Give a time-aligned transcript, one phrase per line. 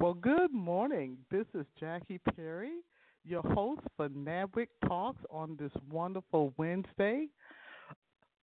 [0.00, 1.18] Well, good morning.
[1.30, 2.72] This is Jackie Perry,
[3.24, 7.28] your host for NABWIC Talks on this wonderful Wednesday.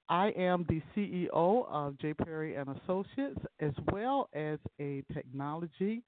[0.07, 2.13] I am the CEO of J.
[2.13, 6.03] Perry and Associates, as well as a technology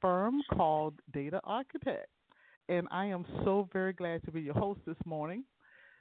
[0.00, 2.08] firm called Data Architect.
[2.70, 5.44] And I am so very glad to be your host this morning.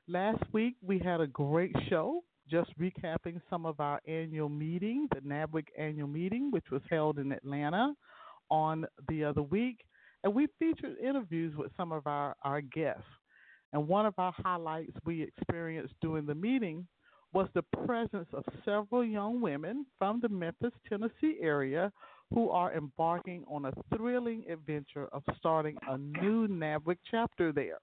[0.08, 5.20] Last week we had a great show, just recapping some of our annual meeting, the
[5.20, 7.94] NABWIC annual meeting, which was held in Atlanta
[8.52, 9.78] on the other week,
[10.24, 13.02] and we featured interviews with some of our, our guests.
[13.74, 16.86] And one of our highlights we experienced during the meeting
[17.34, 21.92] was the presence of several young women from the Memphis, Tennessee area
[22.34, 27.80] who are embarking on a thrilling adventure of starting a new NABWIC chapter there.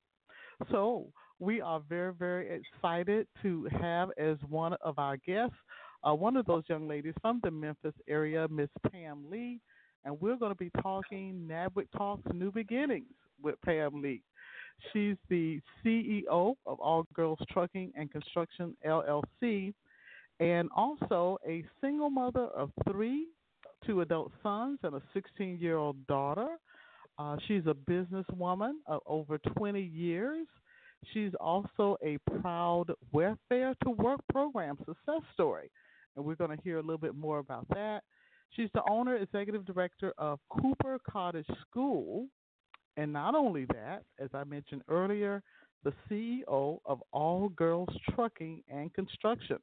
[0.70, 1.06] So
[1.40, 5.56] we are very, very excited to have as one of our guests
[6.06, 9.60] uh, one of those young ladies from the Memphis area, Miss Pam Lee
[10.04, 13.06] and we're going to be talking NABWIC Talks New Beginnings
[13.42, 14.22] with Pam Lee.
[14.92, 19.74] She's the CEO of All Girls Trucking and Construction LLC,
[20.40, 23.26] and also a single mother of three,
[23.84, 26.56] two adult sons, and a 16 year old daughter.
[27.18, 30.46] Uh, she's a businesswoman of over 20 years.
[31.12, 35.70] She's also a proud Welfare to Work program success story,
[36.16, 38.02] and we're going to hear a little bit more about that.
[38.50, 42.26] She's the owner, executive director of Cooper Cottage School.
[42.96, 45.42] And not only that, as I mentioned earlier,
[45.84, 49.58] the CEO of All Girls Trucking and Construction.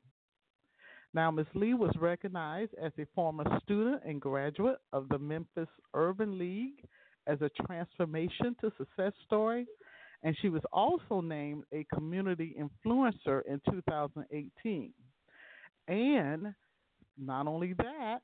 [1.13, 1.46] Now, Ms.
[1.53, 6.84] Lee was recognized as a former student and graduate of the Memphis Urban League
[7.28, 9.66] as a transformation to success story,
[10.23, 14.94] and she was also named a community influencer in 2018.
[15.88, 16.53] And
[17.17, 18.19] not only that,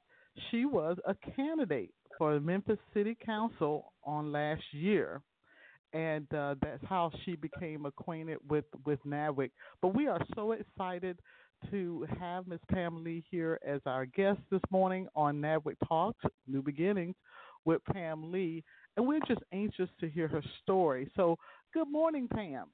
[0.49, 5.21] she was a candidate for Memphis City Council on last year,
[5.93, 9.51] and uh, that's how she became acquainted with with NABWIC.
[9.81, 11.19] But we are so excited
[11.69, 12.59] to have Ms.
[12.71, 17.15] Pam Lee here as our guest this morning on NABWIC Talks New Beginnings
[17.65, 18.63] with Pam Lee,
[18.97, 21.11] and we're just anxious to hear her story.
[21.15, 21.37] So,
[21.73, 22.67] good morning, Pam.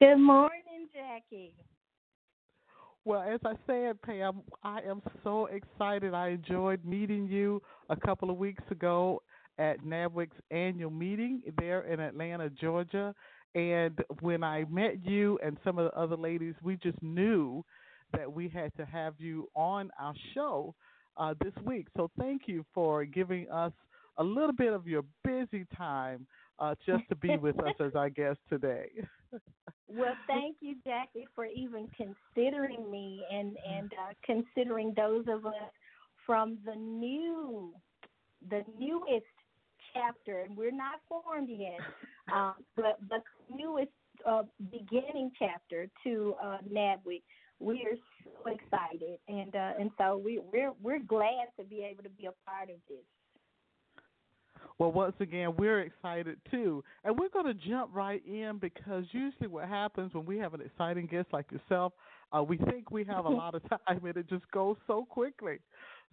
[0.00, 1.54] Good morning, Jackie.
[3.04, 6.14] Well, as I said, Pam, I am so excited.
[6.14, 7.60] I enjoyed meeting you
[7.90, 9.22] a couple of weeks ago
[9.58, 13.14] at NABWIC's annual meeting there in Atlanta, Georgia.
[13.54, 17.62] And when I met you and some of the other ladies, we just knew
[18.16, 20.74] that we had to have you on our show
[21.18, 21.86] uh, this week.
[21.96, 23.72] So thank you for giving us
[24.16, 26.26] a little bit of your busy time
[26.58, 28.90] uh, just to be with us as our guest today.
[29.88, 35.70] well, thank you, Jackie, for even considering me and and uh, considering those of us
[36.26, 37.72] from the new,
[38.48, 39.26] the newest
[39.92, 41.80] chapter, and we're not formed yet,
[42.32, 43.20] uh, but the
[43.54, 43.90] newest
[44.26, 47.22] uh, beginning chapter to uh, NABWIC.
[47.60, 52.02] We are so excited, and uh, and so we we're we're glad to be able
[52.02, 53.04] to be a part of this.
[54.78, 56.82] Well, once again, we're excited too.
[57.04, 60.60] And we're going to jump right in because usually what happens when we have an
[60.60, 61.92] exciting guest like yourself,
[62.36, 65.58] uh, we think we have a lot of time and it just goes so quickly.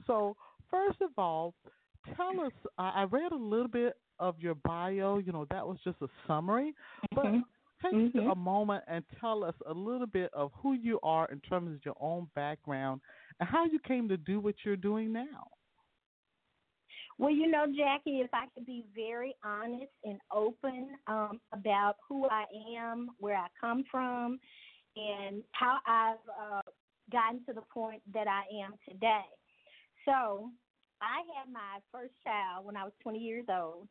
[0.06, 0.36] So,
[0.70, 1.56] first of all,
[2.16, 5.98] tell us I read a little bit of your bio, you know, that was just
[6.02, 6.76] a summary,
[7.16, 7.40] but mm-hmm.
[7.84, 8.30] take mm-hmm.
[8.30, 11.84] a moment and tell us a little bit of who you are in terms of
[11.84, 13.02] your own background
[13.40, 15.48] and how you came to do what you're doing now.
[17.22, 22.26] Well, you know, Jackie, if I could be very honest and open um, about who
[22.26, 22.46] I
[22.76, 24.40] am, where I come from,
[24.96, 26.62] and how I've uh,
[27.12, 29.22] gotten to the point that I am today.
[30.04, 30.50] So,
[31.00, 33.88] I had my first child when I was 20 years old,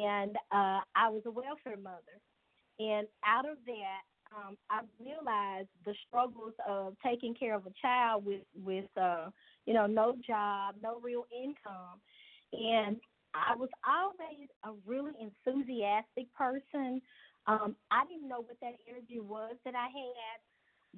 [0.00, 2.16] and uh, I was a welfare mother.
[2.78, 4.00] And out of that,
[4.34, 9.28] um, I realized the struggles of taking care of a child with with uh,
[9.66, 12.00] you know no job, no real income,
[12.52, 12.96] and
[13.34, 17.00] I was always a really enthusiastic person.
[17.46, 20.38] Um, I didn't know what that energy was that I had,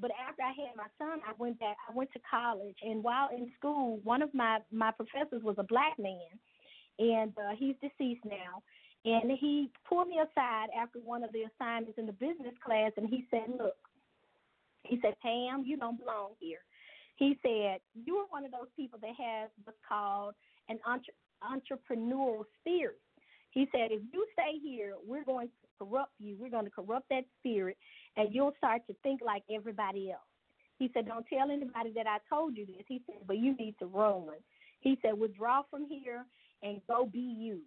[0.00, 1.76] but after I had my son, I went back.
[1.88, 5.62] I went to college, and while in school, one of my my professors was a
[5.62, 6.34] black man,
[6.98, 8.62] and uh, he's deceased now.
[9.06, 13.08] And he pulled me aside after one of the assignments in the business class, and
[13.08, 13.76] he said, "Look,"
[14.82, 16.64] he said, "Pam, you don't belong here."
[17.16, 20.34] He said, "You are one of those people that has what's called
[20.68, 21.14] an entre-
[21.44, 23.00] entrepreneurial spirit."
[23.50, 26.36] He said, "If you stay here, we're going to corrupt you.
[26.38, 27.76] We're going to corrupt that spirit,
[28.16, 30.22] and you'll start to think like everybody else."
[30.78, 33.78] He said, "Don't tell anybody that I told you this." He said, "But you need
[33.78, 34.28] to run."
[34.80, 36.26] He said, "Withdraw from here
[36.62, 37.62] and go be you."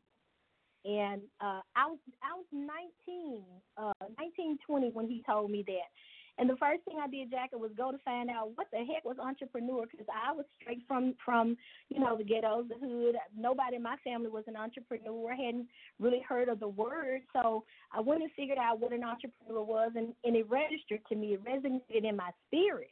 [0.88, 3.44] and uh, I was I was 19,
[3.78, 5.90] uh, 19, 20 when he told me that.
[6.39, 9.04] And the first thing I did, Jackie, was go to find out what the heck
[9.04, 11.57] was entrepreneur because I was straight from from
[11.89, 13.16] you know the ghettos, the hood.
[13.36, 15.31] Nobody in my family was an entrepreneur.
[15.31, 15.68] Hadn't
[16.00, 19.92] really heard of the word, so I went and figured out what an entrepreneur was,
[19.95, 21.34] and and it registered to me.
[21.34, 22.92] It resonated in my spirit.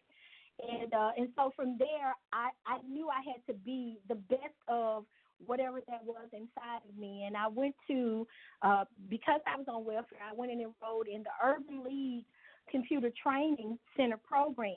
[0.57, 4.55] And uh, and so from there, I I knew I had to be the best
[4.67, 5.05] of
[5.45, 7.25] whatever that was inside of me.
[7.27, 8.25] And I went to,
[8.61, 12.25] uh, because I was on welfare, I went and enrolled in the Urban League
[12.69, 14.75] Computer Training Center program.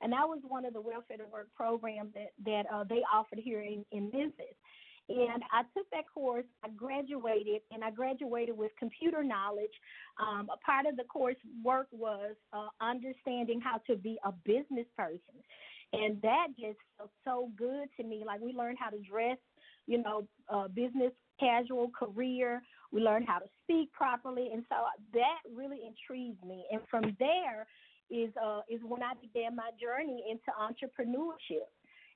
[0.00, 3.38] And that was one of the welfare to work programs that, that uh, they offered
[3.38, 4.56] here in, in Memphis.
[5.08, 9.72] And I took that course, I graduated, and I graduated with computer knowledge.
[10.18, 14.86] Um, a part of the course work was uh, understanding how to be a business
[14.96, 15.36] person.
[15.92, 18.24] And that just felt so good to me.
[18.26, 19.36] Like we learned how to dress
[19.86, 22.62] you know, uh, business casual career.
[22.94, 24.76] We learned how to speak properly, and so
[25.14, 26.64] that really intrigued me.
[26.70, 27.66] And from there
[28.08, 31.66] is uh, is when I began my journey into entrepreneurship.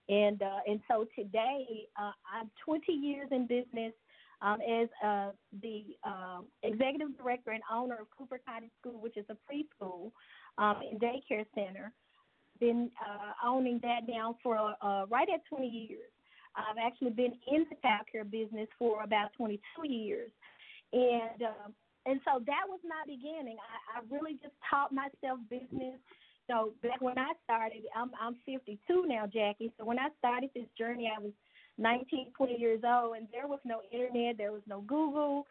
[0.08, 3.92] And uh, and so today uh, I'm 20 years in business
[4.40, 5.30] um, as uh,
[5.62, 10.12] the uh, executive director and owner of Cooper Cottage School, which is a preschool
[10.58, 11.92] um, and daycare center.
[12.60, 16.10] Been uh, owning that now for uh, right at 20 years.
[16.56, 20.30] I've actually been in the child care business for about 22 years,
[20.92, 21.72] and um,
[22.06, 23.56] and so that was my beginning.
[23.60, 26.00] I, I really just taught myself business.
[26.48, 29.72] So back when I started, I'm I'm 52 now, Jackie.
[29.78, 31.32] So when I started this journey, I was
[31.76, 35.46] 19, 20 years old, and there was no internet, there was no Google.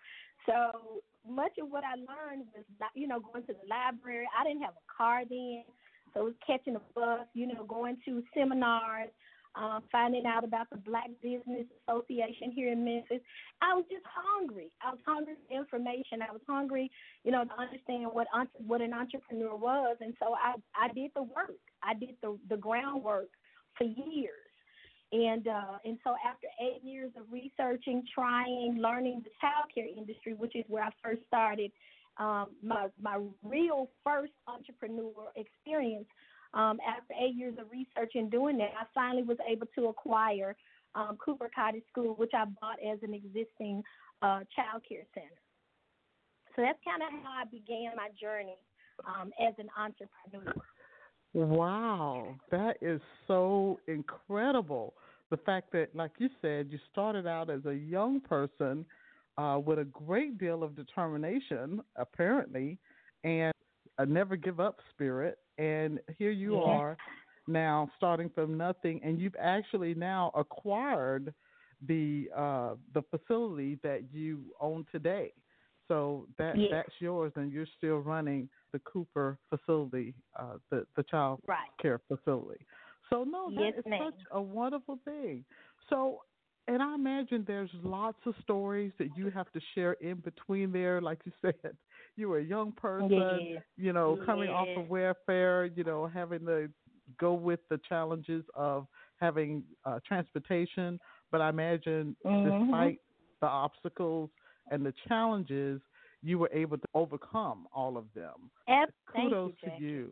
[0.46, 4.28] So much of what I learned was, you know, going to the library.
[4.38, 5.64] I didn't have a car then,
[6.14, 9.10] so it was catching a bus, you know, going to seminars,
[9.58, 13.22] um, finding out about the Black Business Association here in Memphis.
[13.62, 14.72] I was just hungry.
[14.82, 16.22] I was hungry for information.
[16.22, 16.92] I was hungry,
[17.24, 18.28] you know, to understand what
[18.66, 21.58] what an entrepreneur was, and so I I did the work.
[21.84, 23.30] I did the the groundwork
[23.78, 24.32] for years.
[25.12, 30.56] And uh, and so after eight years of researching, trying, learning the childcare industry, which
[30.56, 31.72] is where I first started,
[32.18, 36.08] um, my my real first entrepreneur experience
[36.54, 40.56] um, after eight years of research and doing that, I finally was able to acquire
[40.96, 43.84] um, Cooper Cottage School, which I bought as an existing
[44.22, 45.28] uh, child care center.
[46.56, 48.58] So that's kind of how I began my journey
[49.06, 50.54] um, as an entrepreneur.
[51.34, 54.96] Wow, that is so incredible.
[55.30, 58.86] The fact that, like you said, you started out as a young person
[59.38, 62.80] uh, with a great deal of determination, apparently,
[63.24, 63.54] and
[63.98, 66.72] a never give up spirit, and here you yeah.
[66.72, 66.98] are
[67.48, 71.34] now starting from nothing, and you've actually now acquired
[71.88, 75.32] the uh, the facility that you own today.
[75.88, 81.40] So that that's yours, and you're still running the Cooper facility, uh, the the child
[81.48, 81.70] right.
[81.82, 82.66] care facility.
[83.10, 84.02] So no, that yes, is ma'am.
[84.06, 85.46] such a wonderful thing.
[85.90, 86.24] So,
[86.68, 91.00] and I imagine there's lots of stories that you have to share in between there,
[91.02, 91.78] like you said,
[92.18, 93.60] you were a young person, yeah.
[93.78, 94.56] you know, coming yeah.
[94.56, 96.68] off of welfare, you know, having to
[97.20, 101.00] go with the challenges of having uh, transportation.
[101.32, 102.66] But I imagine, mm-hmm.
[102.66, 103.00] despite
[103.40, 104.30] the obstacles
[104.72, 105.80] and the challenges,
[106.24, 108.50] you were able to overcome all of them.
[108.68, 108.90] Yep.
[109.16, 110.10] Kudos you, to you.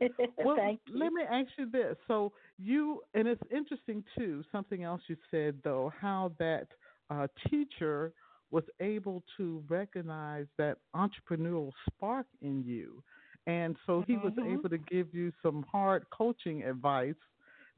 [0.44, 0.98] well, you.
[0.98, 1.96] let me ask you this.
[2.08, 4.42] So you, and it's interesting too.
[4.50, 6.68] Something else you said though, how that
[7.10, 8.12] uh, teacher
[8.52, 13.02] was able to recognize that entrepreneurial spark in you.
[13.48, 14.52] And so he was Mm-hmm.
[14.52, 17.16] able to give you some hard coaching advice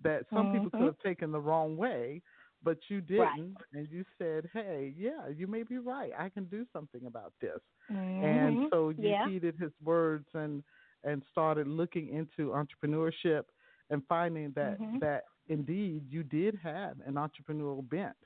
[0.03, 0.79] that some people Mhm.
[0.79, 2.21] could have taken the wrong way,
[2.63, 3.57] but you didn't.
[3.57, 3.67] Right.
[3.73, 6.13] And you said, hey, yeah, you may be right.
[6.19, 7.61] I can do something about this.
[7.91, 8.25] Mhm.
[8.25, 9.25] And so you yeah.
[9.25, 10.63] heeded his words and
[11.05, 13.45] and started looking into entrepreneurship
[13.91, 15.01] and finding that Mhm.
[15.01, 18.17] that indeed you did have an entrepreneurial bent.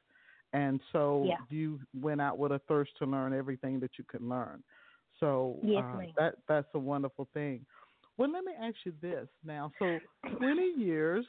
[0.52, 1.36] And so Yeah.
[1.50, 4.62] you went out with a thirst to learn everything that you could learn.
[5.20, 7.66] So Yes, uh, that that's a wonderful thing.
[8.16, 9.72] Well, let me ask you this now.
[9.78, 10.02] So
[10.38, 11.26] 20 years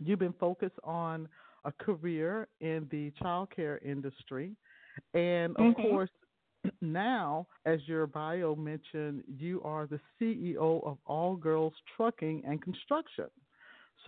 [0.00, 1.28] you've been focused on
[1.64, 4.54] a career in the childcare industry,
[5.14, 5.74] and of Mhm.
[5.74, 6.10] course,
[6.80, 13.30] now, as your bio mentioned, you are the CEO of All Girls Trucking and Construction.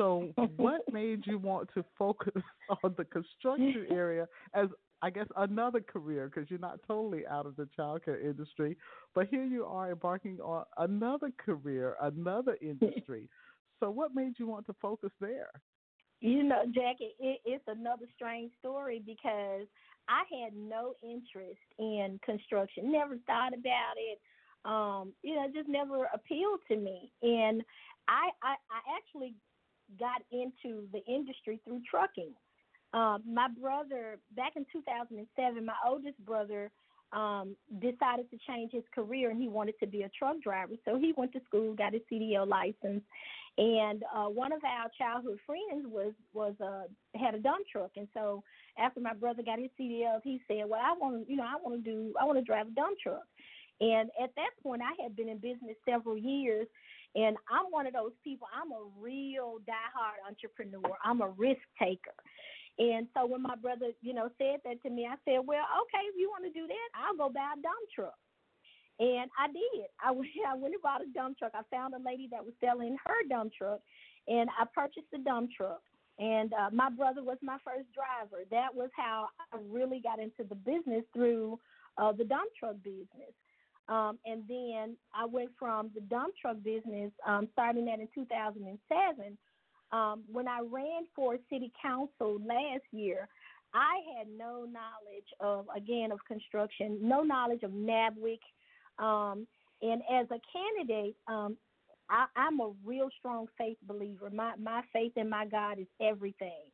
[0.00, 2.42] So, what made you want to focus
[2.82, 4.68] on the construction area as,
[5.02, 6.30] I guess, another career?
[6.32, 8.78] Because you're not totally out of the childcare industry,
[9.14, 13.28] but here you are embarking on another career, another industry.
[13.78, 15.50] So, what made you want to focus there?
[16.20, 19.66] You know, Jackie, it, it's another strange story because
[20.08, 22.90] I had no interest in construction.
[22.90, 24.18] Never thought about it.
[24.64, 27.12] Um, you know, it just never appealed to me.
[27.22, 27.62] And
[28.08, 29.34] I, I, I actually
[29.98, 32.32] got into the industry through trucking.
[32.92, 36.70] Um, my brother, back in 2007, my oldest brother
[37.12, 40.74] um, decided to change his career and he wanted to be a truck driver.
[40.84, 43.02] So he went to school, got his CDL license,
[43.58, 46.84] and uh, one of our childhood friends was was uh,
[47.18, 47.90] had a dump truck.
[47.96, 48.42] And so
[48.78, 51.56] after my brother got his CDL, he said, "Well, I want to, you know, I
[51.62, 53.24] want to do, I want to drive a dump truck."
[53.80, 56.66] And at that point, I had been in business several years,
[57.14, 58.46] and I'm one of those people.
[58.54, 60.96] I'm a real diehard entrepreneur.
[61.04, 62.14] I'm a risk taker.
[62.78, 66.04] And so when my brother, you know, said that to me, I said, "Well, okay,
[66.06, 68.18] if you want to do that, I'll go buy a dump truck."
[69.00, 69.88] And I did.
[70.02, 71.52] I went, I went and bought a dump truck.
[71.54, 73.80] I found a lady that was selling her dump truck,
[74.28, 75.82] and I purchased the dump truck.
[76.18, 78.44] And uh, my brother was my first driver.
[78.50, 81.58] That was how I really got into the business through
[81.96, 83.32] uh, the dump truck business.
[83.90, 89.36] Um, and then I went from the dump truck business, um, starting that in 2007.
[89.92, 93.28] Um, when I ran for city council last year,
[93.74, 98.38] I had no knowledge of, again, of construction, no knowledge of NABWIC.
[99.00, 99.48] Um,
[99.82, 101.56] and as a candidate, um,
[102.08, 104.30] I, I'm a real strong faith believer.
[104.30, 106.70] My my faith in my God is everything,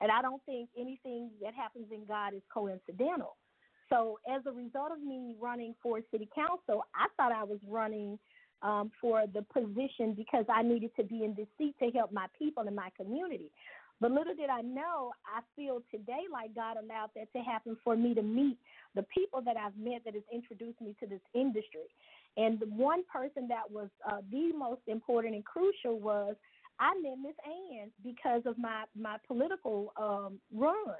[0.00, 3.36] and I don't think anything that happens in God is coincidental.
[3.90, 8.18] So as a result of me running for city council, I thought I was running
[8.62, 12.26] um, for the position because I needed to be in this seat to help my
[12.38, 13.50] people in my community.
[14.00, 17.96] But little did I know, I feel today like God allowed that to happen for
[17.96, 18.56] me to meet
[18.94, 21.88] the people that I've met that has introduced me to this industry.
[22.36, 26.36] And the one person that was uh, the most important and crucial was
[26.78, 30.94] I met Miss Ann because of my my political um, run.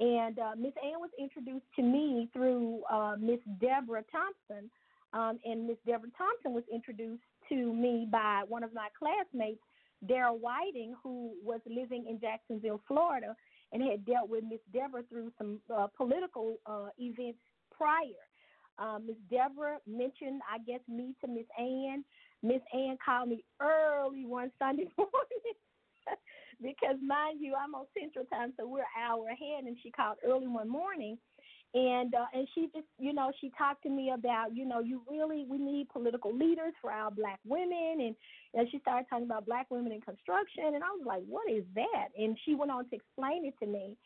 [0.00, 4.70] And uh, Miss Ann was introduced to me through uh, Miss Deborah Thompson,
[5.12, 9.60] um, and Miss Deborah Thompson was introduced to me by one of my classmates,
[10.08, 13.34] Daryl Whiting, who was living in Jacksonville, Florida,
[13.72, 17.38] and had dealt with Miss Deborah through some uh, political uh, events
[17.76, 18.22] prior.
[18.78, 22.04] Uh, Miss Deborah mentioned, I guess, me to Miss Ann.
[22.42, 25.56] Miss Ann called me early one Sunday morning
[26.62, 30.16] because, mind you, I'm on Central Time, so we're an hour ahead, and she called
[30.24, 31.18] early one morning.
[31.74, 35.02] And uh, and she just you know she talked to me about you know you
[35.06, 38.16] really we need political leaders for our black women and
[38.54, 41.64] and she started talking about black women in construction and I was like what is
[41.74, 43.98] that and she went on to explain it to me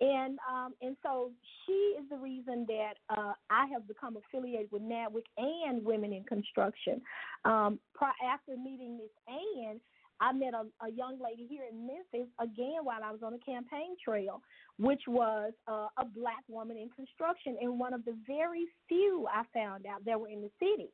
[0.00, 1.32] and um, and so
[1.66, 6.22] she is the reason that uh, I have become affiliated with NABWIC and Women in
[6.22, 7.00] Construction.
[7.44, 7.80] Um,
[8.24, 9.80] after meeting Miss Ann,
[10.20, 13.38] I met a, a young lady here in Memphis again while I was on the
[13.38, 14.42] campaign trail,
[14.78, 19.42] which was uh, a black woman in construction and one of the very few I
[19.54, 20.90] found out that were in the city.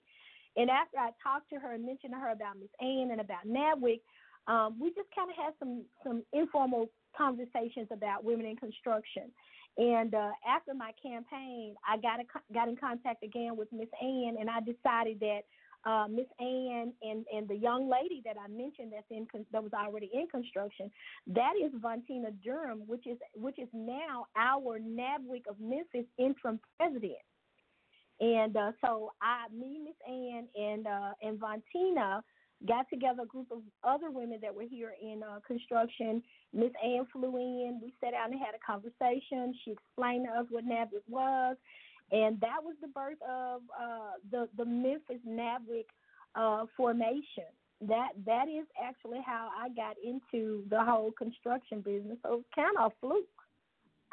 [0.57, 3.47] And after I talked to her and mentioned to her about Miss Ann and about
[3.47, 4.01] NABWIC,
[4.47, 9.33] um, we just kind of had some some informal conversations about women in construction.
[9.77, 14.37] And uh, after my campaign, I got a, got in contact again with Miss Ann,
[14.39, 15.41] and I decided that
[15.87, 19.73] uh, Miss Ann and and the young lady that I mentioned that's in that was
[19.73, 20.91] already in construction,
[21.29, 27.19] that is Vontina Durham, which is which is now our NABWIC of Memphis interim president.
[28.21, 32.23] And uh, so I, me, Miss Ann, and uh, and Vontina
[32.67, 36.23] got together a group of other women that were here in uh, construction.
[36.53, 37.81] Miss Ann flew in.
[37.83, 39.55] We sat down and had a conversation.
[39.65, 41.57] She explained to us what NABWIC was,
[42.11, 45.87] and that was the birth of uh, the the Memphis NABWIC
[46.35, 47.51] uh, formation.
[47.81, 52.19] That that is actually how I got into the whole construction business.
[52.23, 53.27] So it's kind of a fluke.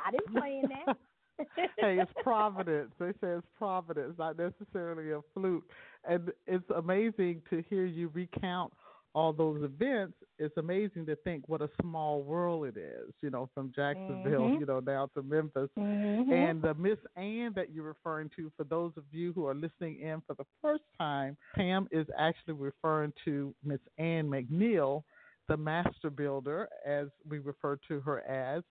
[0.03, 0.97] I didn't plan that.
[1.77, 2.91] hey, it's providence.
[2.99, 5.63] They say it's providence, not necessarily a fluke.
[6.07, 8.73] And it's amazing to hear you recount
[9.13, 10.13] all those events.
[10.39, 14.59] It's amazing to think what a small world it is, you know, from Jacksonville, mm-hmm.
[14.59, 15.69] you know, down to Memphis.
[15.77, 16.31] Mm-hmm.
[16.31, 19.99] And the Miss Ann that you're referring to, for those of you who are listening
[19.99, 25.03] in for the first time, Pam is actually referring to Miss Ann McNeil,
[25.47, 28.63] the master builder, as we refer to her as.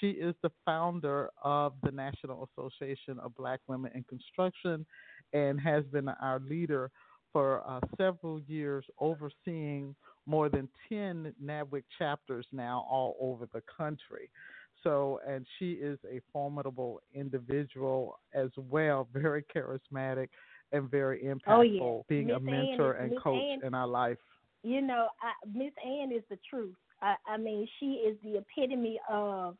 [0.00, 4.84] She is the founder of the National Association of Black Women in Construction
[5.32, 6.90] and has been our leader
[7.32, 9.94] for uh, several years, overseeing
[10.26, 14.30] more than 10 NABWIC chapters now all over the country.
[14.82, 20.28] So, and she is a formidable individual as well, very charismatic
[20.72, 22.02] and very impactful, oh, yeah.
[22.08, 22.36] being Ms.
[22.36, 23.20] a mentor Ann, and Ms.
[23.22, 24.18] coach Ann, in our life.
[24.62, 25.08] You know,
[25.52, 26.74] Miss Ann is the truth.
[27.00, 29.56] I, I mean, she is the epitome of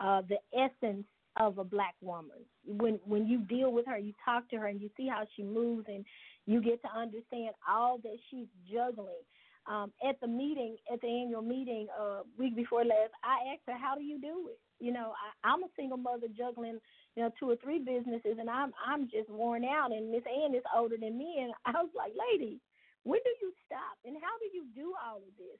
[0.00, 1.04] uh, the essence
[1.36, 2.38] of a black woman.
[2.66, 5.42] When when you deal with her, you talk to her, and you see how she
[5.42, 6.04] moves, and
[6.46, 9.24] you get to understand all that she's juggling.
[9.66, 13.78] Um, at the meeting, at the annual meeting, uh, week before last, I asked her,
[13.78, 16.80] "How do you do it?" You know, I, I'm a single mother juggling,
[17.14, 19.92] you know, two or three businesses, and I'm I'm just worn out.
[19.92, 22.60] And Miss Ann is older than me, and I was like, "Lady,
[23.04, 23.96] when do you stop?
[24.04, 25.58] And how do you do all of this?"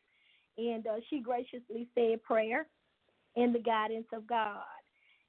[0.59, 2.67] And uh, she graciously said, "Prayer
[3.37, 4.82] and the guidance of God."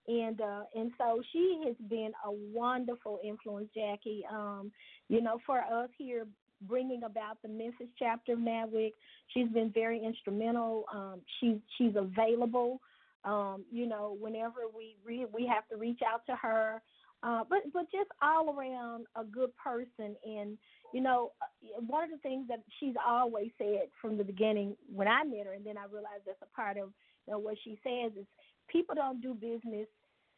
[0.08, 4.24] And uh and so she has been a wonderful influence jackie.
[4.32, 4.72] Um
[5.10, 6.26] you know for us here
[6.62, 8.92] bringing about the memphis chapter of NABWIC
[9.34, 10.86] she's been very instrumental.
[10.94, 12.82] Um she's she's available.
[13.26, 16.82] Um you know whenever we re- we have to reach out to her.
[17.22, 20.16] Uh but but just all around a good person.
[20.26, 20.58] And
[20.94, 25.08] you know uh, one of the things that she's always said from the beginning when
[25.08, 26.90] i met her and then i realized that's a part of
[27.28, 28.26] you know, what she says is
[28.68, 29.88] people don't do business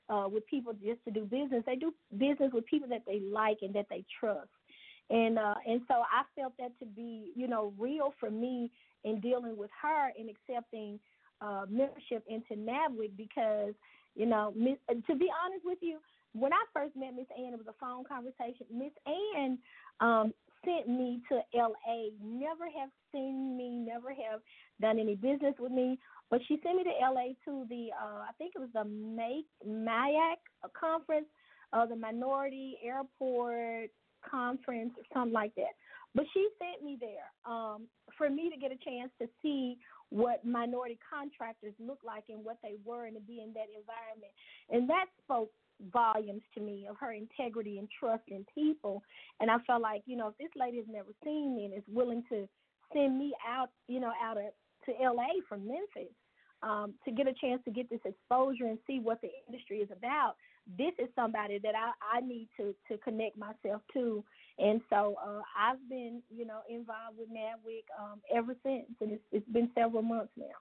[0.09, 1.63] uh, with people just to do business.
[1.65, 4.49] They do business with people that they like and that they trust.
[5.09, 8.71] And uh, and so I felt that to be you know real for me
[9.03, 10.99] in dealing with her and accepting
[11.41, 13.73] uh, membership into NABWIC because
[14.15, 15.99] you know to be honest with you,
[16.33, 18.65] when I first met Miss Ann, it was a phone conversation.
[18.73, 19.59] Miss Ann
[19.99, 20.33] um,
[20.65, 22.11] sent me to L.A.
[22.23, 24.41] Never have seen me, never have
[24.81, 25.97] done any business with me.
[26.29, 29.45] But she sent me to LA to the uh, I think it was the Make
[29.65, 30.41] MIAC
[30.79, 31.27] conference,
[31.71, 33.91] uh, the Minority Airport
[34.27, 35.77] conference or something like that.
[36.15, 39.77] But she sent me there um, for me to get a chance to see
[40.09, 44.31] what minority contractors look like and what they were and to be in that environment.
[44.69, 45.51] And that spoke
[45.91, 49.03] volumes to me of her integrity and trust in people.
[49.39, 51.83] And I felt like, you know, if this lady has never seen me and is
[51.87, 52.47] willing to
[52.93, 54.53] send me out, you know, out of
[54.85, 56.13] to LA from Memphis
[56.63, 59.89] um, to get a chance to get this exposure and see what the industry is
[59.91, 60.35] about.
[60.77, 64.23] This is somebody that I, I need to to connect myself to,
[64.57, 69.23] and so uh, I've been you know involved with NABWIC um, ever since, and it's,
[69.31, 70.55] it's been several months now.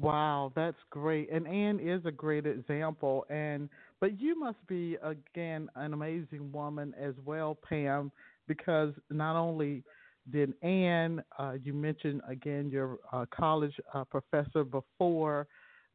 [0.00, 1.30] Wow, that's great.
[1.30, 3.26] And Ann is a great example.
[3.28, 3.68] And
[4.00, 8.10] but you must be again an amazing woman as well, Pam,
[8.48, 9.82] because not only
[10.32, 15.46] did Ann, uh, you mentioned again your uh, college uh, professor before.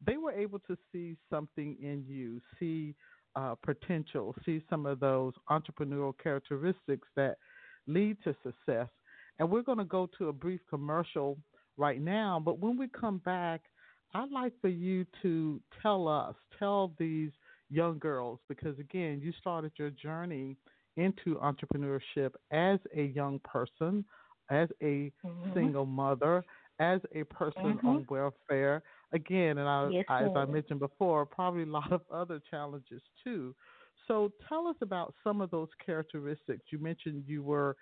[0.06, 2.94] They were able to see something in you, see
[3.34, 7.38] uh, potential, see some of those entrepreneurial characteristics that
[7.86, 8.88] lead to success.
[9.38, 11.38] And we're going to go to a brief commercial
[11.76, 12.40] right now.
[12.44, 13.62] But when we come back,
[14.16, 17.30] I'd like for you to tell us, tell these
[17.68, 20.56] young girls, because again, you started your journey
[20.96, 24.06] into entrepreneurship as a young person,
[24.50, 25.52] as a mm-hmm.
[25.52, 26.42] single mother,
[26.80, 27.86] as a person mm-hmm.
[27.86, 28.82] on welfare.
[29.12, 33.02] Again, and I, yes, I, as I mentioned before, probably a lot of other challenges
[33.22, 33.54] too.
[34.08, 36.64] So tell us about some of those characteristics.
[36.70, 37.76] You mentioned you were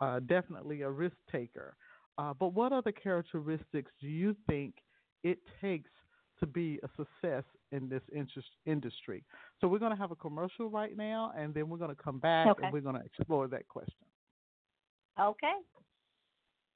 [0.00, 1.74] uh, definitely a risk taker,
[2.16, 4.74] uh, but what other characteristics do you think
[5.22, 5.90] it takes
[6.40, 8.02] to be a success in this
[8.66, 9.22] industry.
[9.60, 12.18] So we're going to have a commercial right now, and then we're going to come
[12.18, 12.64] back okay.
[12.64, 14.06] and we're going to explore that question.
[15.20, 15.52] Okay.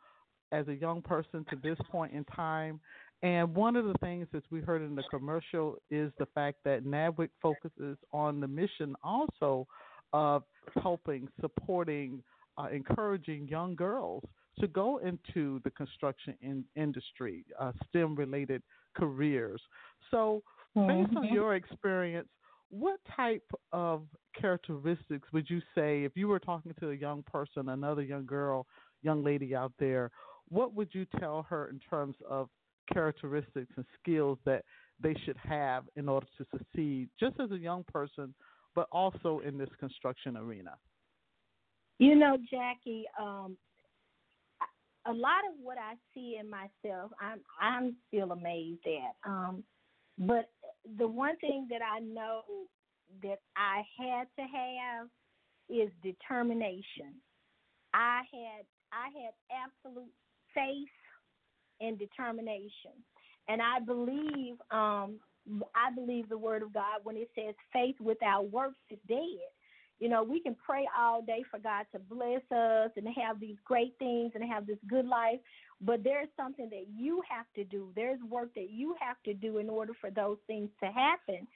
[0.51, 2.79] as a young person to this point in time.
[3.23, 6.83] And one of the things, that we heard in the commercial, is the fact that
[6.83, 9.67] NABWIC focuses on the mission also
[10.11, 10.43] of
[10.81, 12.23] helping, supporting,
[12.57, 14.23] uh, encouraging young girls
[14.59, 18.61] to go into the construction in, industry, uh, STEM related
[18.95, 19.61] careers.
[20.09, 20.43] So,
[20.75, 21.17] based mm-hmm.
[21.17, 22.27] on your experience,
[22.69, 24.03] what type of
[24.39, 28.65] characteristics would you say if you were talking to a young person, another young girl,
[29.01, 30.11] young lady out there,
[30.49, 32.49] what would you tell her in terms of
[32.91, 34.63] characteristics and skills that
[35.01, 38.33] they should have in order to succeed, just as a young person,
[38.75, 40.75] but also in this construction arena?
[41.99, 43.57] You know, Jackie, um,
[45.07, 49.29] a lot of what I see in myself, I'm I'm still amazed at.
[49.29, 49.63] Um,
[50.17, 50.49] but
[50.97, 52.41] the one thing that I know
[53.23, 55.07] that I had to have
[55.69, 57.15] is determination.
[57.93, 60.11] I had I had absolute
[60.53, 60.89] faith
[61.79, 62.95] and determination,
[63.47, 65.19] and I believe um,
[65.75, 69.49] I believe the word of God when it says faith without works is dead.
[69.99, 73.57] You know, we can pray all day for God to bless us and have these
[73.63, 75.39] great things and have this good life,
[75.79, 77.91] but there's something that you have to do.
[77.95, 81.47] There's work that you have to do in order for those things to happen.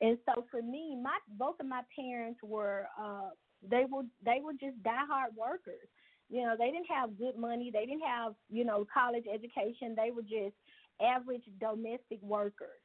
[0.00, 3.30] And so for me, my both of my parents were uh
[3.68, 5.88] they were they were just diehard workers.
[6.34, 9.94] You know, they didn't have good money, they didn't have, you know, college education.
[9.96, 10.56] They were just
[11.00, 12.80] average domestic workers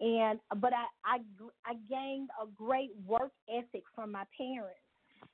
[0.00, 1.18] and but I, I
[1.66, 4.80] I gained a great work ethic from my parents,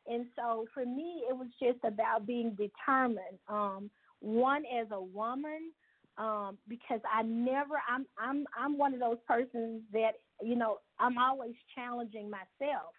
[0.07, 3.39] and so for me it was just about being determined.
[3.49, 5.73] Um, one as a woman,
[6.19, 11.17] um, because I never I'm I'm I'm one of those persons that you know I'm
[11.17, 12.93] always challenging myself,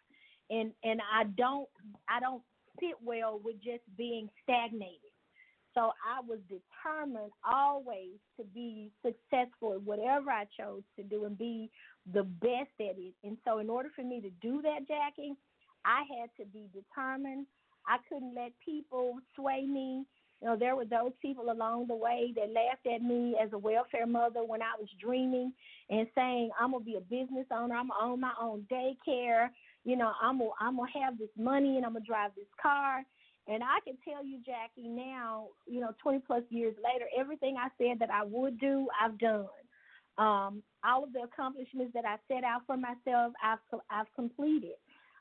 [0.50, 1.70] and and I don't
[2.10, 2.42] I don't
[2.80, 5.12] fit well with just being stagnated.
[5.74, 11.38] So I was determined always to be successful in whatever I chose to do and
[11.38, 11.70] be
[12.14, 13.14] the best at it.
[13.24, 15.34] And so, in order for me to do that, Jackie,
[15.86, 17.46] I had to be determined.
[17.88, 20.06] I couldn't let people sway me.
[20.42, 23.58] You know, there were those people along the way that laughed at me as a
[23.58, 25.54] welfare mother when I was dreaming
[25.90, 29.50] and saying, I'm gonna be a business owner, I'm gonna own my own daycare,
[29.84, 33.04] you know, I'm gonna I'm gonna have this money and I'm gonna drive this car.
[33.48, 37.70] And I can tell you, Jackie, now, you know, 20 plus years later, everything I
[37.78, 39.48] said that I would do, I've done.
[40.18, 44.78] Um, all of the accomplishments that I set out for myself, I've I've completed.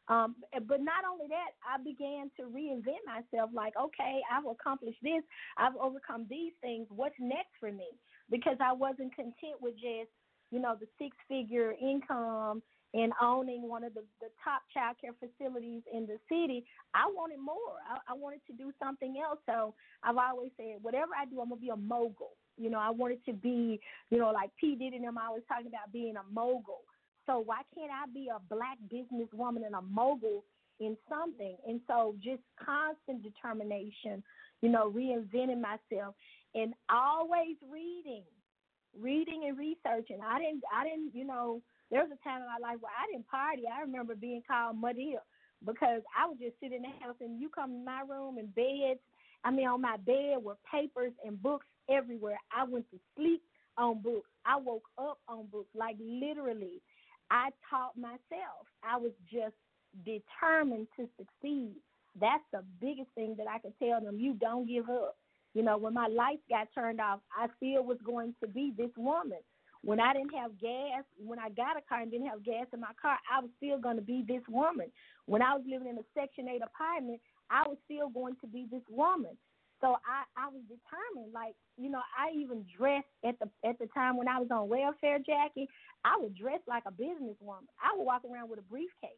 [0.09, 0.35] Um,
[0.66, 3.51] but not only that, I began to reinvent myself.
[3.55, 5.23] Like, okay, I've accomplished this,
[5.57, 6.88] I've overcome these things.
[6.90, 7.87] What's next for me?
[8.29, 10.11] Because I wasn't content with just,
[10.51, 12.61] you know, the six-figure income
[12.92, 17.38] and owning one of the, the top child care facilities in the city, I wanted
[17.38, 17.79] more.
[17.88, 19.38] I, I wanted to do something else.
[19.46, 22.33] So I've always said, whatever I do, I'm gonna be a mogul.
[22.57, 25.68] You know, I wanted to be, you know, like P Diddy and them always talking
[25.68, 26.83] about being a mogul.
[27.26, 30.44] So why can't I be a black businesswoman and a mogul
[30.81, 31.57] in something?
[31.66, 34.22] And so just constant determination,
[34.62, 36.16] you know, reinventing myself
[36.57, 38.24] and always reading,
[38.98, 40.18] reading and researching.
[40.26, 43.11] I didn't, I didn't, you know there was a time in my life where I
[43.11, 43.62] didn't party.
[43.66, 45.16] I remember being called Muddy
[45.64, 48.55] because I would just sit in the house and you come in my room and
[48.55, 49.00] beds.
[49.44, 52.38] I mean, on my bed were papers and books everywhere.
[52.57, 53.42] I went to sleep
[53.76, 54.29] on books.
[54.44, 55.70] I woke up on books.
[55.74, 56.81] Like literally,
[57.31, 58.66] I taught myself.
[58.85, 59.55] I was just
[60.05, 61.72] determined to succeed.
[62.20, 64.18] That's the biggest thing that I could tell them.
[64.18, 65.16] You don't give up.
[65.55, 68.90] You know, when my lights got turned off, I still was going to be this
[68.96, 69.38] woman.
[69.83, 72.81] When I didn't have gas, when I got a car and didn't have gas in
[72.81, 74.93] my car, I was still going to be this woman.
[75.25, 78.66] When I was living in a Section 8 apartment, I was still going to be
[78.71, 79.37] this woman.
[79.81, 81.33] So I, I was determined.
[81.33, 84.69] Like, you know, I even dressed at the at the time when I was on
[84.69, 85.69] welfare, Jackie.
[86.05, 87.69] I would dress like a businesswoman.
[87.81, 89.16] I would walk around with a briefcase.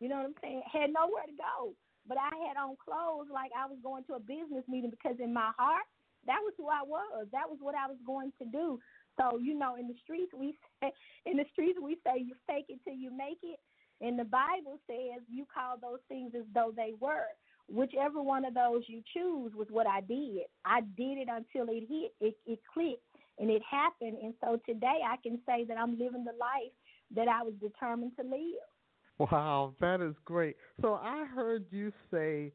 [0.00, 0.62] You know what I'm saying?
[0.72, 1.76] Had nowhere to go,
[2.08, 5.32] but I had on clothes like I was going to a business meeting because in
[5.32, 5.84] my heart,
[6.26, 7.28] that was who I was.
[7.32, 8.80] That was what I was going to do.
[9.20, 10.92] So you know, in the streets we say,
[11.26, 13.58] in the streets we say you fake it till you make it,
[14.00, 17.26] and the Bible says you call those things as though they were.
[17.68, 20.42] Whichever one of those you choose was what I did.
[20.64, 23.02] I did it until it hit, it, it clicked,
[23.38, 24.18] and it happened.
[24.22, 26.72] And so today I can say that I'm living the life
[27.14, 29.30] that I was determined to live.
[29.30, 30.56] Wow, that is great.
[30.82, 32.52] So I heard you say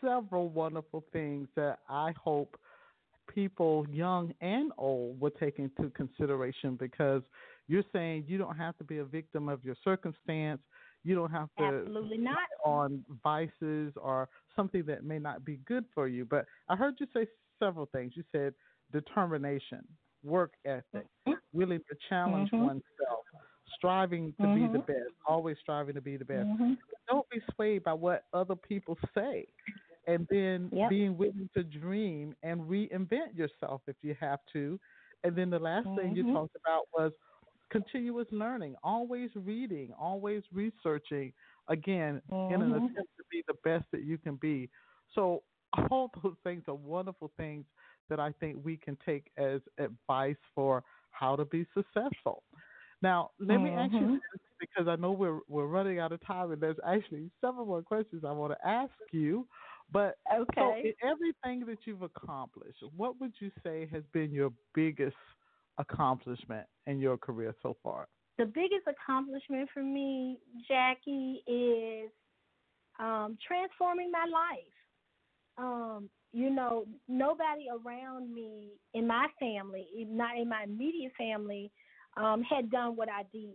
[0.00, 2.56] several wonderful things that I hope
[3.32, 7.22] people, young and old, will take into consideration because
[7.68, 10.60] you're saying you don't have to be a victim of your circumstance.
[11.04, 15.84] You don't have to absolutely not on vices or something that may not be good
[15.94, 16.24] for you.
[16.24, 17.26] But I heard you say
[17.58, 18.12] several things.
[18.16, 18.54] You said
[18.92, 19.84] determination,
[20.24, 21.32] work ethic, mm-hmm.
[21.52, 22.66] willing to challenge mm-hmm.
[22.66, 23.24] oneself,
[23.76, 24.54] striving to mm-hmm.
[24.54, 24.92] be the mm-hmm.
[24.92, 26.46] best, always striving to be the best.
[26.46, 26.72] Mm-hmm.
[27.08, 29.46] Don't be swayed by what other people say
[30.06, 30.90] and then yep.
[30.90, 34.78] being willing to dream and reinvent yourself if you have to.
[35.24, 35.96] And then the last mm-hmm.
[35.96, 37.12] thing you talked about was
[37.70, 41.32] continuous learning, always reading, always researching,
[41.68, 42.54] again, mm-hmm.
[42.54, 44.68] in an attempt to be the best that you can be.
[45.14, 45.42] So,
[45.90, 47.64] all those things are wonderful things
[48.08, 52.44] that I think we can take as advice for how to be successful.
[53.02, 53.64] Now, let mm-hmm.
[53.64, 54.12] me ask you mm-hmm.
[54.14, 57.82] this because I know we're we're running out of time, and there's actually several more
[57.82, 59.46] questions I want to ask you.
[59.92, 60.94] But okay.
[61.00, 65.16] so everything that you've accomplished, what would you say has been your biggest
[65.78, 68.08] accomplishment in your career so far?
[68.38, 72.10] The biggest accomplishment for me, Jackie, is
[72.98, 74.72] um, transforming my life.
[75.58, 81.70] Um, you know, nobody around me in my family, not in my immediate family,
[82.16, 83.54] um, had done what I did.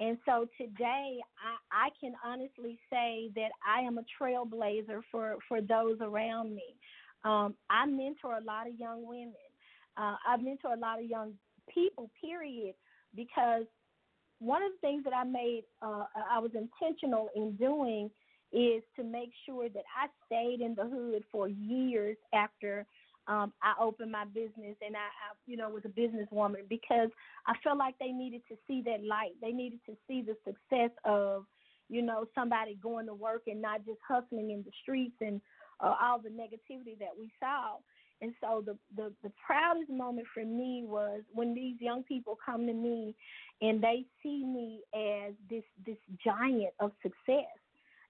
[0.00, 5.60] And so today, I, I can honestly say that I am a trailblazer for, for
[5.60, 6.74] those around me.
[7.24, 9.34] Um, I mentor a lot of young women.
[9.96, 11.34] Uh, I mentor a lot of young
[11.72, 12.74] people, period,
[13.14, 13.64] because
[14.40, 18.10] one of the things that I made, uh, I was intentional in doing
[18.52, 22.86] is to make sure that I stayed in the hood for years after
[23.28, 27.10] um, I opened my business and I, I, you know, was a businesswoman because
[27.46, 29.32] I felt like they needed to see that light.
[29.40, 31.44] They needed to see the success of,
[31.88, 35.40] you know, somebody going to work and not just hustling in the streets and
[35.80, 37.76] uh, all the negativity that we saw.
[38.20, 42.68] And so the, the the proudest moment for me was when these young people come
[42.68, 43.16] to me
[43.60, 47.58] and they see me as this this giant of success.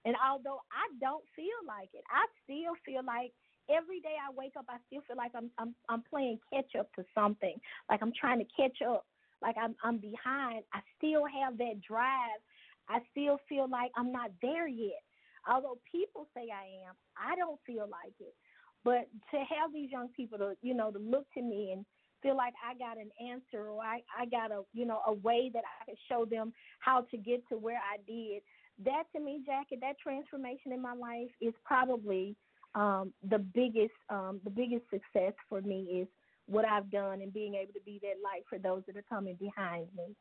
[0.05, 3.31] And although I don't feel like it, I still feel like
[3.69, 6.91] every day I wake up, I still feel like I'm I'm I'm playing catch up
[6.95, 7.55] to something.
[7.89, 9.05] Like I'm trying to catch up.
[9.41, 10.63] Like I'm I'm behind.
[10.73, 12.41] I still have that drive.
[12.89, 15.03] I still feel like I'm not there yet.
[15.47, 18.35] Although people say I am, I don't feel like it.
[18.83, 21.85] But to have these young people to you know to look to me and
[22.21, 25.51] feel like I got an answer or I I got a you know a way
[25.53, 28.41] that I can show them how to get to where I did.
[28.83, 32.35] That to me, Jackie, that transformation in my life is probably
[32.75, 36.07] um, the biggest um, the biggest success for me is
[36.47, 39.35] what I've done and being able to be that light for those that are coming
[39.35, 40.15] behind me.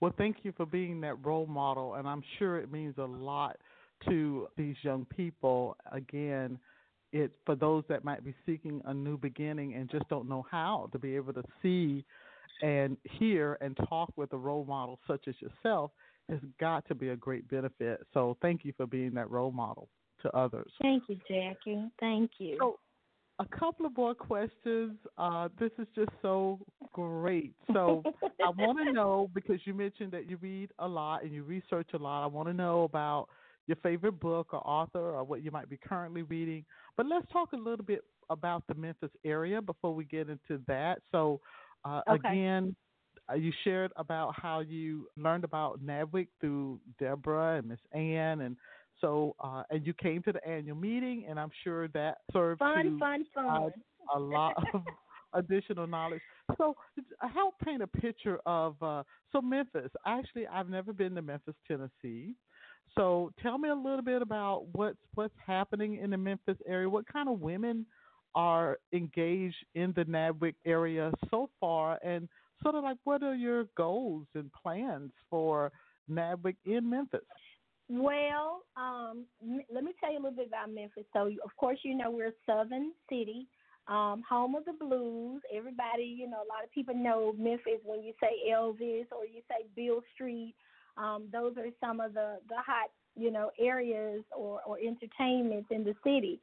[0.00, 3.58] Well, thank you for being that role model, and I'm sure it means a lot
[4.08, 5.76] to these young people.
[5.92, 6.58] Again,
[7.12, 10.88] it for those that might be seeking a new beginning and just don't know how
[10.92, 12.04] to be able to see
[12.62, 15.90] and hear and talk with a role model such as yourself
[16.28, 18.00] has got to be a great benefit.
[18.12, 19.88] So, thank you for being that role model
[20.22, 20.70] to others.
[20.80, 21.90] Thank you, Jackie.
[21.98, 22.56] Thank you.
[22.58, 22.78] So,
[23.38, 24.98] a couple of more questions.
[25.16, 26.58] Uh, this is just so
[26.92, 27.54] great.
[27.72, 31.42] So, I want to know because you mentioned that you read a lot and you
[31.42, 32.22] research a lot.
[32.22, 33.28] I want to know about
[33.66, 36.64] your favorite book or author or what you might be currently reading.
[36.96, 41.00] But let's talk a little bit about the Memphis area before we get into that.
[41.12, 41.40] So,
[41.84, 42.28] uh, okay.
[42.28, 42.76] again,
[43.30, 48.56] uh, you shared about how you learned about NABWIC through Deborah and Miss Ann and
[49.00, 52.84] so, uh, and you came to the annual meeting, and I'm sure that served fun,
[52.84, 53.72] to fun, fun.
[54.14, 54.82] a lot of
[55.32, 56.20] additional knowledge.
[56.58, 56.76] So
[57.32, 59.90] help paint a picture of uh, so Memphis.
[60.06, 62.34] Actually, I've never been to Memphis, Tennessee.
[62.96, 66.88] So tell me a little bit about what's what's happening in the Memphis area.
[66.88, 67.86] What kind of women
[68.34, 72.28] are engaged in the NABWIC area so far, and
[72.62, 75.70] sort of like what are your goals and plans for
[76.10, 77.20] NABWIC in Memphis?
[77.92, 79.24] Well, um,
[79.68, 81.02] let me tell you a little bit about Memphis.
[81.12, 83.48] So, of course, you know we're a southern city,
[83.88, 85.42] um, home of the blues.
[85.52, 89.42] Everybody, you know, a lot of people know Memphis when you say Elvis or you
[89.48, 90.54] say Beale Street.
[90.96, 95.82] Um, those are some of the the hot, you know, areas or or entertainments in
[95.82, 96.40] the city.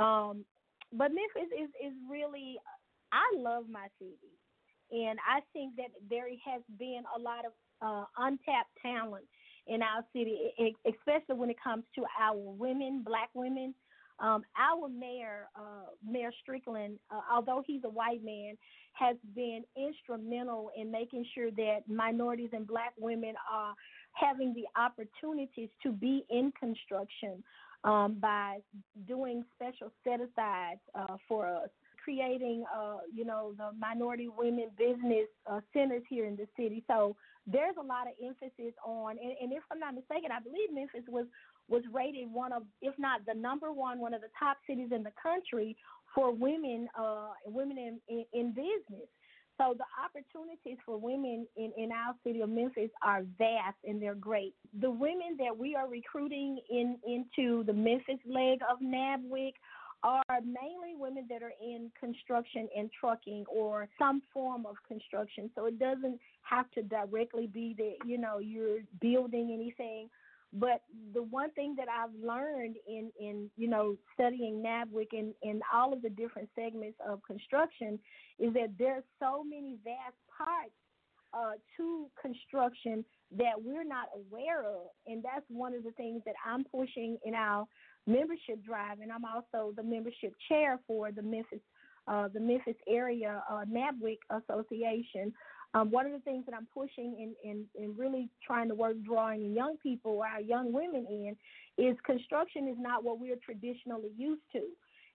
[0.00, 0.44] Um,
[0.92, 2.56] but Memphis is is really,
[3.12, 4.34] I love my city,
[4.90, 9.26] and I think that there has been a lot of uh, untapped talent
[9.68, 10.38] in our city,
[10.86, 13.74] especially when it comes to our women, black women.
[14.20, 18.56] Um, our mayor, uh, Mayor Strickland, uh, although he's a white man,
[18.94, 23.74] has been instrumental in making sure that minorities and black women are
[24.14, 27.44] having the opportunities to be in construction
[27.84, 28.58] um, by
[29.06, 31.68] doing special set asides uh, for us
[32.08, 36.82] creating, uh, you know, the minority women business uh, centers here in the city.
[36.86, 37.14] So
[37.46, 41.04] there's a lot of emphasis on, and, and if I'm not mistaken, I believe Memphis
[41.08, 41.26] was
[41.68, 45.02] was rated one of, if not the number one, one of the top cities in
[45.02, 45.76] the country
[46.14, 49.06] for women, uh, women in, in, in business.
[49.58, 54.14] So the opportunities for women in, in our city of Memphis are vast and they're
[54.14, 54.54] great.
[54.80, 59.52] The women that we are recruiting in into the Memphis leg of NABWIC
[60.02, 65.50] are mainly women that are in construction and trucking or some form of construction.
[65.54, 70.08] So it doesn't have to directly be that, you know, you're building anything.
[70.52, 70.82] But
[71.12, 75.92] the one thing that I've learned in, in you know, studying NABWIC and in all
[75.92, 77.98] of the different segments of construction
[78.38, 80.72] is that there's so many vast parts
[81.34, 83.04] uh, to construction
[83.36, 84.86] that we're not aware of.
[85.06, 87.66] And that's one of the things that I'm pushing in our
[88.08, 91.60] membership drive, and I'm also the membership chair for the Memphis
[92.08, 95.32] uh, the Memphis area uh, NABWIC Association.
[95.74, 99.52] Um, one of the things that I'm pushing and, and, really trying to work drawing
[99.52, 101.36] young people, our young women in,
[101.76, 104.62] is construction is not what we're traditionally used to.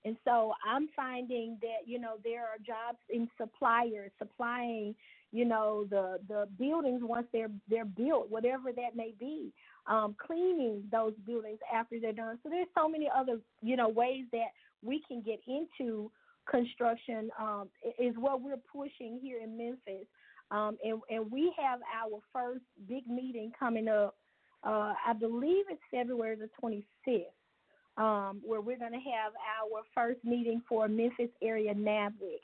[0.06, 4.94] And so I'm finding that, you know, there are jobs in suppliers, supplying,
[5.32, 9.52] you know, the, the buildings once they're they're built, whatever that may be
[9.88, 12.40] um, cleaning those buildings after they're done.
[12.44, 16.12] So there's so many other you know ways that we can get into
[16.50, 17.70] construction um,
[18.00, 20.08] is what we're pushing here in Memphis.
[20.52, 24.16] Um, and, and we have our first big meeting coming up.
[24.64, 27.24] Uh, I believe it's February the 25th,
[27.98, 32.40] um, where we're going to have our first meeting for Memphis area NABWIC.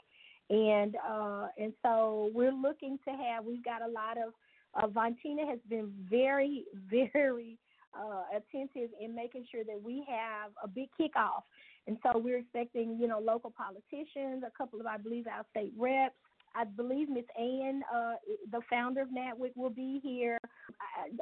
[0.49, 3.45] And uh, and so we're looking to have.
[3.45, 4.33] We've got a lot of
[4.75, 7.57] uh, Vontina has been very, very
[7.97, 11.43] uh, attentive in making sure that we have a big kickoff.
[11.87, 15.73] And so we're expecting, you know, local politicians, a couple of, I believe, our state
[15.77, 16.15] reps.
[16.55, 18.13] I believe Miss Ann, uh,
[18.51, 20.37] the founder of NABWIC, will be here.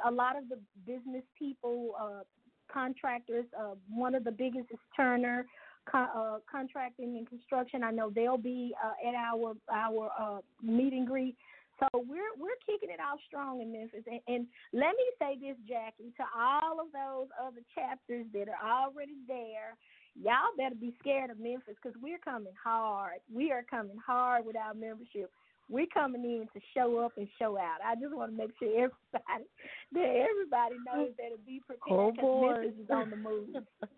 [0.05, 2.23] A lot of the business people, uh,
[2.71, 5.45] contractors, uh, one of the biggest is Turner.
[5.93, 7.81] uh, contracting and construction.
[7.83, 11.35] I know they'll be uh, at our our uh, meet and greet.
[11.79, 14.03] So we're we're kicking it off strong in Memphis.
[14.07, 18.61] And, and let me say this, Jackie, to all of those other chapters that are
[18.61, 19.77] already there,
[20.15, 23.21] y'all better be scared of Memphis because we're coming hard.
[23.31, 25.29] We are coming hard with our membership
[25.69, 27.79] we're coming in to show up and show out.
[27.85, 29.45] I just want to make sure everybody
[29.93, 32.53] that everybody knows that to be prepared oh, boy.
[32.53, 33.49] Memphis is on the move.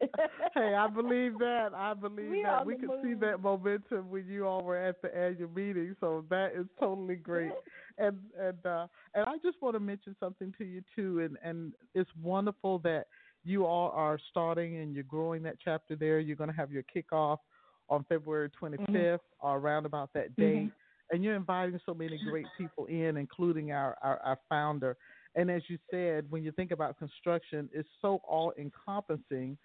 [0.55, 1.69] hey, I believe that.
[1.75, 2.65] I believe we that.
[2.65, 6.53] We can see that momentum when you all were at the annual meeting, so that
[6.55, 7.51] is totally great.
[7.99, 11.73] And and uh, and I just want to mention something to you too, and and
[11.93, 13.05] it's wonderful that
[13.43, 16.19] you all are starting and you're growing that chapter there.
[16.19, 17.38] You're going to have your kickoff
[17.89, 19.15] on February 25th mm-hmm.
[19.39, 20.55] or around about that date.
[20.55, 20.67] Mm-hmm
[21.12, 24.95] and you're inviting so many great people in, including our, our, our founder.
[25.36, 29.58] And as you said, when you think about construction, it's so all encompassing.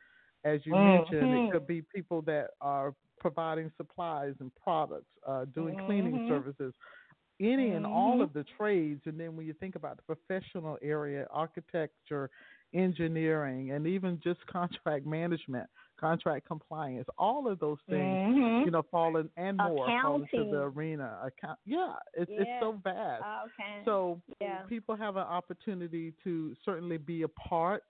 [0.45, 1.13] As you mm-hmm.
[1.13, 5.87] mentioned, it could be people that are providing supplies and products, uh, doing mm-hmm.
[5.87, 6.75] cleaning services,
[7.41, 8.23] any and all mm-hmm.
[8.23, 9.01] of the trades.
[9.07, 12.31] And then when you think about the professional area, architecture,
[12.75, 15.69] engineering, and even just contract management,
[15.99, 18.65] contract compliance, all of those things, mm-hmm.
[18.65, 21.19] you know, fall in and more fall into the arena.
[21.25, 22.41] Account, yeah, it's yeah.
[22.41, 23.23] it's so vast.
[23.45, 23.83] Okay.
[23.85, 24.63] So yeah.
[24.69, 27.83] people have an opportunity to certainly be a part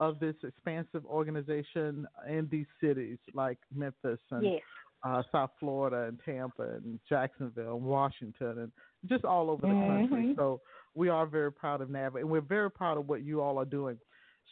[0.00, 4.60] of this expansive organization in these cities like Memphis and yes.
[5.04, 8.72] uh, South Florida and Tampa and Jacksonville and Washington and
[9.08, 10.08] just all over the mm-hmm.
[10.08, 10.34] country.
[10.36, 10.60] So
[10.94, 13.64] we are very proud of NAVA and we're very proud of what you all are
[13.64, 13.98] doing.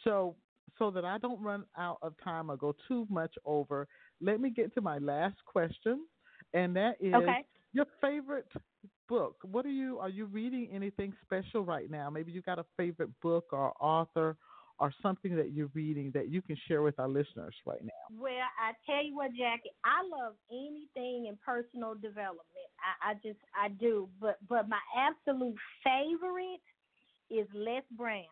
[0.05, 0.35] So
[0.81, 3.87] so that I don't run out of time or go too much over,
[4.19, 6.07] let me get to my last question,
[6.55, 7.45] and that is okay.
[7.71, 8.47] your favorite
[9.07, 9.35] book.
[9.43, 12.09] What are you are you reading anything special right now?
[12.09, 14.37] Maybe you got a favorite book or author
[14.79, 18.19] or something that you're reading that you can share with our listeners right now?
[18.19, 22.41] Well, I tell you what, Jackie, I love anything in personal development.
[23.03, 26.65] I, I just I do, but but my absolute favorite
[27.29, 28.25] is Les Brown.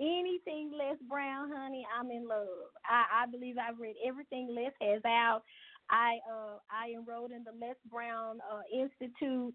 [0.00, 2.72] Anything Les Brown, honey, I'm in love.
[2.88, 5.42] I, I believe I've read everything Les has out.
[5.90, 9.54] I uh I enrolled in the Les Brown uh, Institute.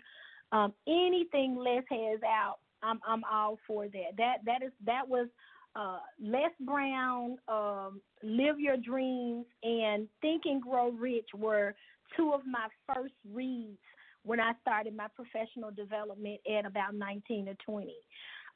[0.52, 4.18] Um, anything Les has out, I'm I'm all for that.
[4.18, 5.28] That that is that was
[5.76, 11.76] uh, Les Brown, um, Live Your Dreams, and Think and Grow Rich were
[12.16, 13.78] two of my first reads
[14.24, 17.94] when I started my professional development at about 19 or 20.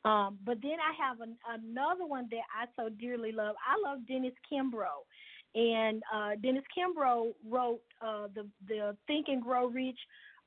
[0.05, 3.55] Um, but then I have an, another one that I so dearly love.
[3.65, 5.03] I love Dennis Kimbro.
[5.55, 9.97] And uh, Dennis Kimbro wrote uh, the the Think and Grow Rich,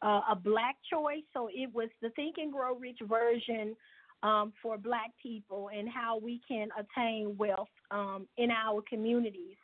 [0.00, 1.24] uh, a black choice.
[1.34, 3.76] So it was the Think and Grow Rich version
[4.22, 9.56] um, for Black people and how we can attain wealth um, in our communities.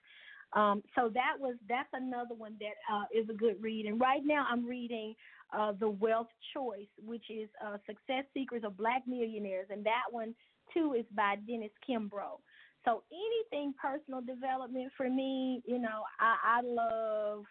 [0.54, 3.86] Um, so that was that's another one that uh, is a good read.
[3.86, 5.14] And right now I'm reading
[5.56, 10.34] uh, The Wealth Choice, which is uh, Success Secrets of Black Millionaires, and that one
[10.74, 12.40] too is by Dennis Kimbro.
[12.84, 17.44] So anything personal development for me, you know, I, I love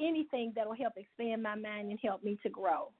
[0.00, 2.90] anything that will help expand my mind and help me to grow.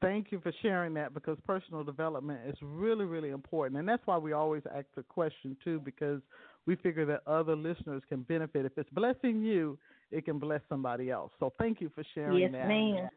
[0.00, 3.78] Thank you for sharing that because personal development is really, really important.
[3.78, 6.22] And that's why we always ask the question, too, because
[6.64, 8.64] we figure that other listeners can benefit.
[8.64, 9.78] If it's blessing you,
[10.10, 11.32] it can bless somebody else.
[11.38, 12.68] So thank you for sharing yes, that.
[12.68, 13.08] Ma'am.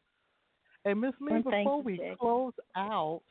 [0.86, 3.22] And Miss Lee, and before we close out,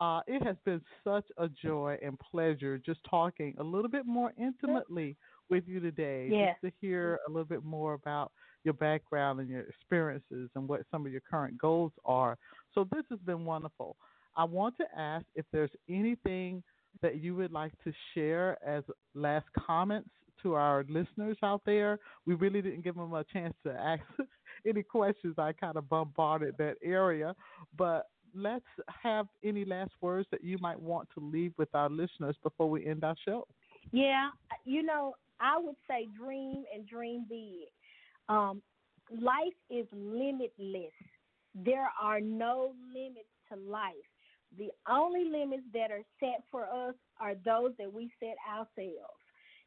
[0.00, 4.32] uh, it has been such a joy and pleasure just talking a little bit more
[4.38, 5.16] intimately
[5.50, 6.56] with you today, yes.
[6.62, 8.30] just to hear a little bit more about
[8.64, 12.36] your background and your experiences and what some of your current goals are.
[12.74, 13.96] So this has been wonderful.
[14.36, 16.62] I want to ask if there's anything
[17.02, 20.10] that you would like to share as last comments
[20.42, 21.98] to our listeners out there.
[22.26, 24.02] We really didn't give them a chance to ask
[24.66, 25.36] any questions.
[25.38, 27.34] I kind of bombarded that area,
[27.76, 28.64] but let's
[29.02, 32.86] have any last words that you might want to leave with our listeners before we
[32.86, 33.46] end our show.
[33.92, 34.30] Yeah,
[34.64, 37.68] you know, I would say dream and dream big.
[38.28, 38.60] Um,
[39.10, 40.92] life is limitless.
[41.54, 43.94] There are no limits to life.
[44.56, 49.17] The only limits that are set for us are those that we set ourselves.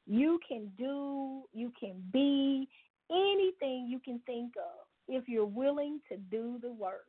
[0.08, 2.68] You can do, you can be
[3.10, 7.06] anything you can think of if you're willing to do the work.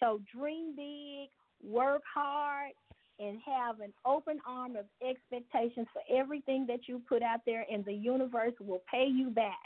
[0.00, 1.28] So dream big,
[1.62, 2.72] work hard,
[3.20, 7.84] and have an open arm of expectations for everything that you put out there, and
[7.84, 9.58] the universe will pay you back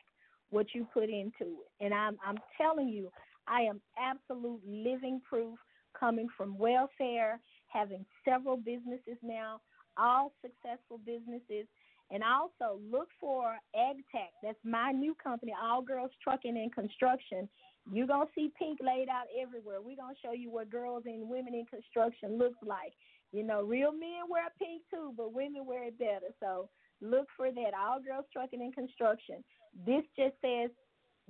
[0.51, 1.71] what you put into it.
[1.81, 3.11] And I'm I'm telling you,
[3.47, 5.59] I am absolute living proof
[5.99, 9.61] coming from welfare, having several businesses now,
[9.97, 11.67] all successful businesses.
[12.13, 14.29] And also look for AGTAC.
[14.43, 17.49] That's my new company, All Girls Trucking and Construction.
[17.91, 19.81] You're going to see pink laid out everywhere.
[19.81, 22.93] We're going to show you what girls and women in construction looks like.
[23.33, 26.29] You know, real men wear pink too, but women wear it better.
[26.39, 26.69] So
[27.01, 27.73] look for that.
[27.75, 29.43] All Girls Trucking and Construction.
[29.87, 30.71] This just says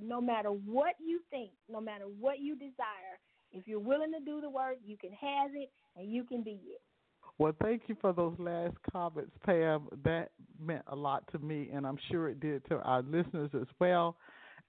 [0.01, 3.17] no matter what you think, no matter what you desire,
[3.53, 6.59] if you're willing to do the work, you can have it and you can be
[6.67, 6.81] it.
[7.39, 9.89] Well, thank you for those last comments, Pam.
[10.05, 10.31] That
[10.61, 14.17] meant a lot to me, and I'm sure it did to our listeners as well.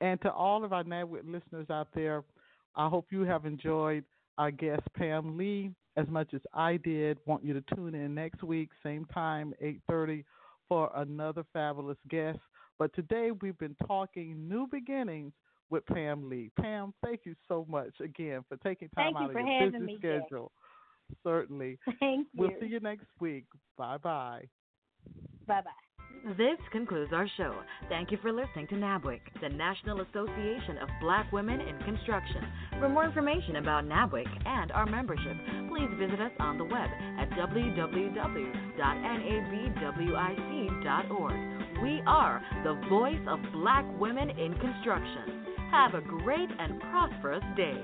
[0.02, 2.24] And to all of our NABWIC listeners out there,
[2.76, 4.04] I hope you have enjoyed
[4.38, 7.20] our guest, Pam Lee, as much as I did.
[7.26, 10.24] Want you to tune in next week, same time, 8.30,
[10.68, 12.40] for another fabulous guest.
[12.80, 15.34] But today we've been talking new beginnings
[15.70, 16.50] with Pam Lee.
[16.60, 20.52] Pam, thank you so much again for taking time thank out of your busy schedule.
[21.24, 21.80] Certainly.
[22.00, 22.40] Thank you.
[22.42, 23.46] We'll see you next week.
[23.78, 24.44] Bye bye.
[25.48, 25.72] Bye bye.
[26.38, 27.54] This concludes our show.
[27.90, 32.48] Thank you for listening to NABWIC, the National Association of Black Women in Construction.
[32.80, 35.36] For more information about NABWIC and our membership,
[35.68, 36.90] please visit us on the web
[37.20, 38.54] at www.nabwic.org.
[41.82, 45.44] We are the voice of black women in construction.
[45.72, 47.84] Have a great and prosperous day.